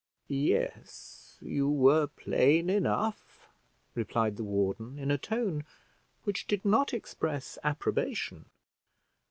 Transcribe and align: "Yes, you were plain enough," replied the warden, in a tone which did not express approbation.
"Yes, 0.29 1.37
you 1.43 1.69
were 1.69 2.07
plain 2.07 2.71
enough," 2.71 3.53
replied 3.93 4.35
the 4.35 4.43
warden, 4.43 4.97
in 4.97 5.11
a 5.11 5.17
tone 5.19 5.63
which 6.23 6.47
did 6.47 6.65
not 6.65 6.91
express 6.91 7.59
approbation. 7.63 8.45